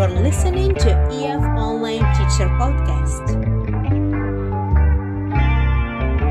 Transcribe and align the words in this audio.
You're 0.00 0.08
listening 0.08 0.74
to 0.76 0.90
EF 1.12 1.44
Online 1.60 2.00
Teacher 2.16 2.48
Podcast. 2.56 3.20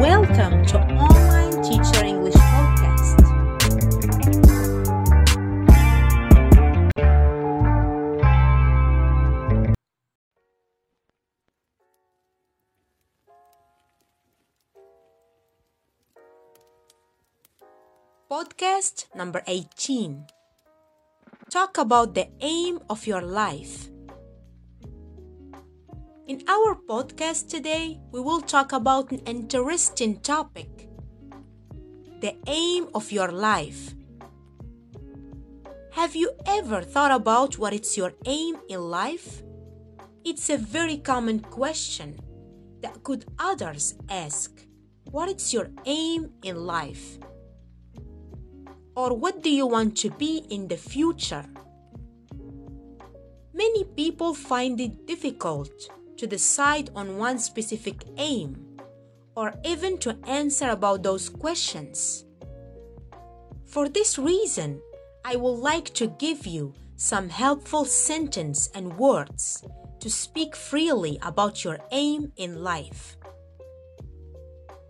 Welcome 0.02 0.66
to 0.66 0.80
Online 0.98 1.62
Teacher 1.62 2.04
English 2.04 2.34
Podcast. 2.34 3.22
Podcast 18.32 19.06
number 19.14 19.44
18. 19.46 20.39
Talk 21.50 21.80
about 21.80 22.14
the 22.14 22.28
aim 22.42 22.80
of 22.92 23.08
your 23.08 23.22
life. 23.22 23.90
In 26.28 26.44
our 26.48 26.76
podcast 26.76 27.50
today, 27.50 28.00
we 28.12 28.20
will 28.22 28.42
talk 28.42 28.72
about 28.72 29.10
an 29.12 29.18
interesting 29.26 30.20
topic 30.20 30.70
the 32.22 32.36
aim 32.46 32.88
of 32.94 33.12
your 33.12 33.32
life. 33.32 33.96
Have 35.94 36.16
you 36.16 36.34
ever 36.46 36.82
thought 36.82 37.12
about 37.12 37.58
what 37.58 37.74
is 37.74 37.98
your 37.98 38.14
aim 38.28 38.58
in 38.70 38.82
life? 38.82 39.42
It's 40.24 40.52
a 40.52 40.58
very 40.58 40.98
common 40.98 41.40
question 41.40 42.20
that 42.82 43.02
could 43.04 43.26
others 43.40 43.96
ask. 44.08 44.52
What 45.10 45.30
is 45.30 45.52
your 45.52 45.70
aim 45.88 46.30
in 46.44 46.68
life? 46.68 47.18
Or 48.96 49.16
what 49.16 49.44
do 49.44 49.50
you 49.50 49.68
want 49.68 49.98
to 49.98 50.10
be 50.10 50.46
in 50.50 50.68
the 50.68 50.78
future? 50.78 51.46
Many 53.54 53.84
people 53.84 54.34
find 54.34 54.80
it 54.80 55.06
difficult 55.06 55.72
to 56.18 56.28
decide 56.28 56.90
on 56.96 57.18
one 57.18 57.40
specific 57.40 58.04
aim 58.18 58.78
or 59.36 59.54
even 59.64 59.98
to 60.00 60.18
answer 60.28 60.70
about 60.70 61.04
those 61.04 61.30
questions. 61.30 62.26
For 63.66 63.88
this 63.88 64.18
reason, 64.18 64.82
I 65.24 65.36
would 65.36 65.60
like 65.60 65.94
to 65.96 66.08
give 66.08 66.46
you 66.46 66.74
some 66.96 67.30
helpful 67.30 67.86
sentence 67.86 68.70
and 68.76 68.98
words 68.98 69.64
to 70.00 70.10
speak 70.10 70.56
freely 70.56 71.20
about 71.22 71.64
your 71.64 71.80
aim 71.92 72.32
in 72.36 72.64
life. 72.64 73.18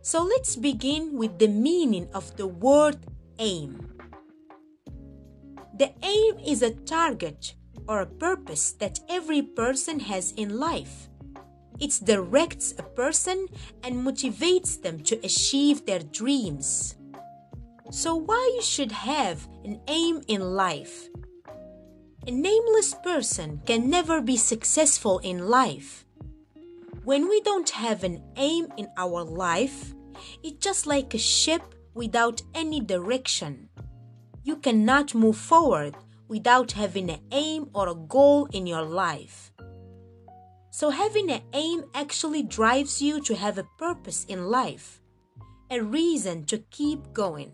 So 0.02 0.23
let's 0.23 0.56
begin 0.56 1.17
with 1.17 1.38
the 1.38 1.47
meaning 1.47 2.08
of 2.13 2.36
the 2.38 2.47
word 2.47 2.97
aim. 3.38 3.88
The 5.80 5.94
aim 6.03 6.38
is 6.45 6.61
a 6.61 6.72
target 6.72 7.55
or 7.88 8.02
a 8.02 8.05
purpose 8.05 8.73
that 8.83 8.99
every 9.08 9.41
person 9.41 10.02
has 10.02 10.33
in 10.33 10.59
life. 10.59 11.08
It 11.80 12.02
directs 12.03 12.73
a 12.77 12.83
person 12.83 13.47
and 13.81 13.95
motivates 13.95 14.81
them 14.81 15.00
to 15.03 15.16
achieve 15.23 15.85
their 15.85 16.00
dreams. 16.00 16.97
So, 17.91 18.13
why 18.13 18.52
you 18.55 18.61
should 18.61 18.91
have 18.91 19.47
an 19.63 19.80
aim 19.88 20.22
in 20.27 20.41
life? 20.41 21.07
An 22.27 22.45
aimless 22.45 22.94
person 23.02 23.61
can 23.66 23.89
never 23.89 24.19
be 24.19 24.35
successful 24.35 25.19
in 25.19 25.47
life. 25.47 26.05
When 27.05 27.30
we 27.30 27.39
don't 27.39 27.69
have 27.69 28.03
an 28.03 28.22
aim 28.35 28.67
in 28.75 28.89
our 28.97 29.23
life, 29.23 29.94
it's 30.44 30.59
just 30.59 30.85
like 30.85 31.13
a 31.13 31.17
ship 31.17 31.63
without 31.94 32.41
any 32.53 32.81
direction. 32.81 33.69
You 34.43 34.55
cannot 34.57 35.13
move 35.13 35.37
forward 35.37 35.95
without 36.27 36.71
having 36.71 37.09
an 37.09 37.21
aim 37.31 37.69
or 37.73 37.89
a 37.89 37.95
goal 37.95 38.45
in 38.51 38.65
your 38.67 38.83
life. 38.83 39.51
So, 40.71 40.91
having 40.91 41.29
an 41.31 41.41
aim 41.53 41.83
actually 41.94 42.44
drives 42.44 43.01
you 43.01 43.19
to 43.22 43.35
have 43.35 43.57
a 43.57 43.67
purpose 43.78 44.25
in 44.25 44.45
life, 44.45 45.01
a 45.69 45.81
reason 45.81 46.45
to 46.45 46.59
keep 46.69 47.11
going. 47.11 47.51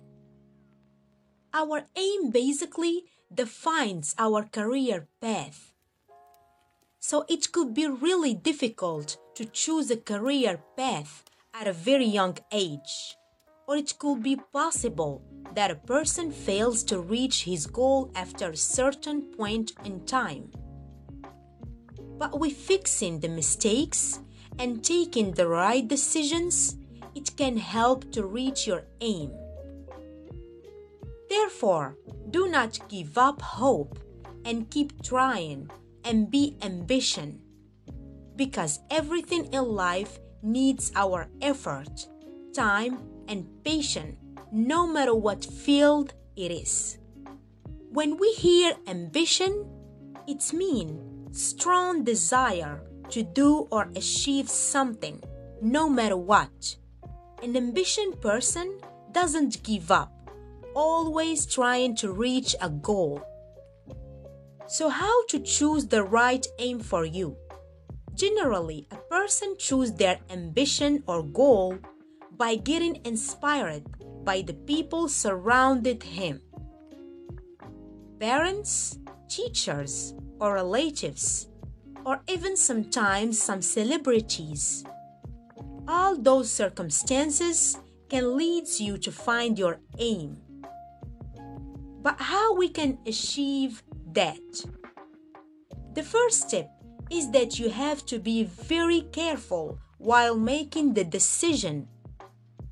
Our 1.53 1.83
aim 1.95 2.29
basically 2.31 3.05
defines 3.33 4.13
our 4.17 4.43
career 4.43 5.07
path. 5.21 5.73
So, 6.99 7.25
it 7.29 7.51
could 7.51 7.73
be 7.73 7.87
really 7.87 8.33
difficult 8.33 9.17
to 9.35 9.45
choose 9.45 9.89
a 9.89 9.97
career 9.97 10.59
path 10.75 11.23
at 11.53 11.67
a 11.67 11.73
very 11.73 12.05
young 12.05 12.37
age, 12.51 13.15
or 13.67 13.75
it 13.75 13.97
could 13.97 14.21
be 14.21 14.35
possible 14.53 15.21
that 15.53 15.71
a 15.71 15.75
person 15.75 16.31
fails 16.31 16.83
to 16.83 16.99
reach 16.99 17.43
his 17.43 17.65
goal 17.65 18.11
after 18.15 18.49
a 18.49 18.57
certain 18.57 19.21
point 19.21 19.71
in 19.83 20.05
time. 20.05 20.51
But 22.17 22.39
with 22.39 22.53
fixing 22.53 23.19
the 23.19 23.29
mistakes 23.29 24.19
and 24.59 24.83
taking 24.83 25.31
the 25.31 25.47
right 25.47 25.87
decisions, 25.87 26.77
it 27.13 27.35
can 27.37 27.57
help 27.57 28.11
to 28.11 28.25
reach 28.25 28.67
your 28.67 28.83
aim. 29.01 29.31
Therefore, 31.29 31.97
do 32.29 32.47
not 32.47 32.79
give 32.89 33.17
up 33.17 33.41
hope 33.41 33.99
and 34.43 34.69
keep 34.69 35.01
trying 35.01 35.69
and 36.03 36.29
be 36.29 36.57
ambition 36.61 37.41
because 38.35 38.79
everything 38.91 39.45
in 39.53 39.63
life 39.63 40.19
needs 40.43 40.91
our 40.95 41.27
effort, 41.41 42.07
time, 42.53 43.14
and 43.27 43.47
patience 43.63 44.15
no 44.51 44.87
matter 44.87 45.13
what 45.13 45.43
field 45.43 46.13
it 46.35 46.51
is. 46.51 46.97
When 47.91 48.17
we 48.17 48.31
hear 48.33 48.73
ambition, 48.87 49.65
it 50.27 50.53
means 50.53 51.37
strong 51.37 52.03
desire 52.03 52.81
to 53.09 53.23
do 53.23 53.67
or 53.71 53.89
achieve 53.95 54.49
something, 54.49 55.21
no 55.61 55.89
matter 55.89 56.17
what. 56.17 56.75
An 57.43 57.55
ambition 57.55 58.13
person 58.21 58.79
doesn't 59.11 59.63
give 59.63 59.91
up, 59.91 60.11
always 60.73 61.45
trying 61.45 61.95
to 61.97 62.11
reach 62.11 62.55
a 62.61 62.69
goal. 62.69 63.21
So, 64.67 64.89
how 64.89 65.25
to 65.27 65.39
choose 65.39 65.87
the 65.87 66.03
right 66.03 66.45
aim 66.59 66.79
for 66.79 67.05
you? 67.05 67.37
Generally, 68.15 68.87
a 68.91 68.95
person 69.09 69.55
chooses 69.59 69.95
their 69.95 70.19
ambition 70.29 71.03
or 71.07 71.23
goal 71.23 71.77
by 72.37 72.55
getting 72.55 72.99
inspired 73.05 73.83
by 74.23 74.41
the 74.41 74.53
people 74.53 75.07
surrounded 75.07 76.03
him. 76.03 76.41
Parents, 78.19 78.97
teachers, 79.29 80.13
or 80.39 80.55
relatives, 80.55 81.47
or 82.05 82.21
even 82.27 82.57
sometimes 82.57 83.41
some 83.41 83.61
celebrities. 83.61 84.83
All 85.87 86.17
those 86.17 86.51
circumstances 86.51 87.77
can 88.09 88.37
lead 88.37 88.67
you 88.79 88.97
to 88.97 89.11
find 89.11 89.57
your 89.57 89.79
aim. 89.99 90.37
But 92.01 92.19
how 92.19 92.55
we 92.55 92.69
can 92.69 92.99
achieve 93.05 93.83
that? 94.13 94.39
The 95.93 96.03
first 96.03 96.49
step 96.49 96.69
is 97.09 97.31
that 97.31 97.59
you 97.59 97.69
have 97.69 98.05
to 98.07 98.19
be 98.19 98.43
very 98.43 99.01
careful 99.11 99.79
while 99.97 100.37
making 100.37 100.93
the 100.93 101.03
decision 101.03 101.87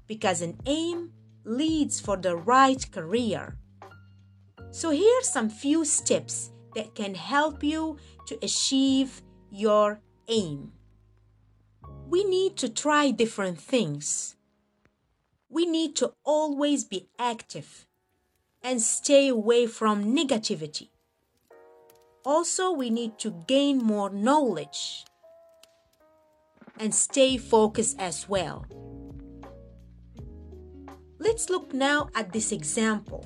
because 0.08 0.42
an 0.42 0.58
aim 0.66 1.12
leads 1.44 2.00
for 2.00 2.18
the 2.18 2.36
right 2.36 2.92
career. 2.92 3.58
So 4.72 4.90
here 4.90 5.20
are 5.20 5.24
some 5.24 5.50
few 5.50 5.86
steps 5.86 6.52
that 6.76 6.96
can 6.96 7.16
help 7.16 7.64
you 7.64 7.98
to 8.28 8.38
achieve 8.42 9.22
your 9.52 10.02
aim. 10.28 10.72
We 12.08 12.24
need 12.24 12.58
to 12.58 12.70
try 12.70 13.12
different 13.12 13.60
things. 13.60 14.36
We 15.50 15.66
need 15.66 15.96
to 15.98 16.14
always 16.24 16.84
be 16.84 17.08
active 17.20 17.86
and 18.64 18.82
stay 18.82 19.28
away 19.28 19.68
from 19.68 20.16
negativity. 20.16 20.90
Also, 22.26 22.72
we 22.72 22.90
need 22.90 23.20
to 23.20 23.44
gain 23.46 23.78
more 23.78 24.10
knowledge 24.10 25.06
and 26.80 26.96
stay 26.96 27.38
focused 27.38 28.00
as 28.00 28.28
well. 28.30 28.66
Let's 31.24 31.50
look 31.50 31.74
now 31.74 32.10
at 32.16 32.34
this 32.34 32.52
example. 32.52 33.26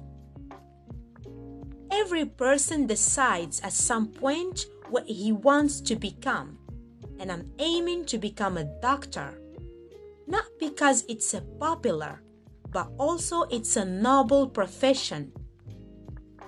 Every 1.90 2.26
person 2.26 2.86
decides 2.86 3.60
at 3.62 3.74
some 3.74 4.10
point 4.10 4.68
what 4.92 5.08
he 5.08 5.32
wants 5.32 5.82
to 5.82 5.96
become, 5.96 6.60
and 7.20 7.32
I'm 7.32 7.50
aiming 7.58 8.06
to 8.06 8.20
become 8.20 8.56
a 8.56 8.70
doctor. 8.84 9.42
Not 10.28 10.46
because 10.60 11.06
it's 11.10 11.34
a 11.34 11.42
popular, 11.42 12.22
but 12.70 12.92
also 13.00 13.44
it's 13.50 13.76
a 13.78 13.86
noble 13.86 14.48
profession. 14.48 15.32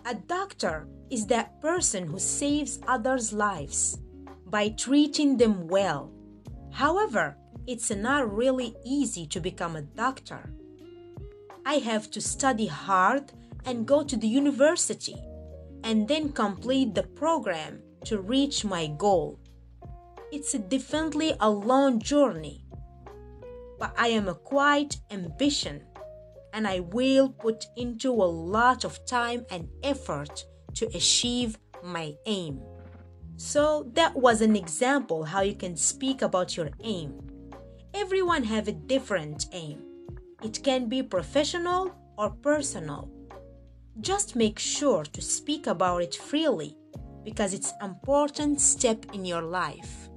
A 0.05 0.13
doctor 0.13 0.87
is 1.09 1.25
that 1.27 1.59
person 1.61 2.05
who 2.05 2.19
saves 2.19 2.79
others' 2.87 3.33
lives 3.33 3.97
by 4.45 4.69
treating 4.69 5.37
them 5.37 5.67
well. 5.67 6.13
However, 6.71 7.37
it's 7.65 7.89
not 7.89 8.31
really 8.31 8.75
easy 8.85 9.25
to 9.25 9.39
become 9.39 9.75
a 9.75 9.81
doctor. 9.81 10.53
I 11.69 11.75
have 11.75 12.09
to 12.11 12.19
study 12.19 12.65
hard 12.65 13.31
and 13.63 13.85
go 13.85 14.01
to 14.03 14.17
the 14.17 14.27
university 14.27 15.15
and 15.83 16.07
then 16.07 16.31
complete 16.31 16.95
the 16.95 17.03
program 17.03 17.83
to 18.05 18.21
reach 18.21 18.65
my 18.65 18.87
goal. 18.87 19.39
It's 20.31 20.53
definitely 20.53 21.35
a 21.39 21.47
long 21.47 21.99
journey, 21.99 22.65
but 23.77 23.93
I 23.95 24.07
am 24.07 24.27
a 24.27 24.33
quite 24.33 24.97
ambition 25.11 25.83
and 26.53 26.67
I 26.67 26.79
will 26.79 27.29
put 27.29 27.65
into 27.77 28.13
a 28.13 28.33
lot 28.55 28.83
of 28.83 29.05
time 29.05 29.45
and 29.51 29.69
effort 29.83 30.45
to 30.73 30.87
achieve 30.87 31.59
my 31.83 32.15
aim. 32.25 32.63
So 33.37 33.91
that 33.93 34.15
was 34.15 34.41
an 34.41 34.55
example 34.55 35.23
how 35.23 35.41
you 35.41 35.53
can 35.53 35.77
speak 35.77 36.23
about 36.23 36.57
your 36.57 36.71
aim. 36.83 37.13
Everyone 37.93 38.43
have 38.45 38.67
a 38.67 38.71
different 38.71 39.45
aim. 39.51 39.88
It 40.41 40.63
can 40.63 40.87
be 40.87 41.03
professional 41.03 41.93
or 42.17 42.29
personal. 42.29 43.09
Just 43.99 44.35
make 44.35 44.57
sure 44.57 45.03
to 45.03 45.21
speak 45.21 45.67
about 45.67 46.01
it 46.01 46.15
freely 46.15 46.77
because 47.23 47.53
it's 47.53 47.73
an 47.81 47.89
important 47.91 48.61
step 48.61 49.05
in 49.13 49.25
your 49.25 49.41
life. 49.41 50.08